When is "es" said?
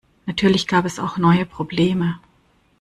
0.85-0.97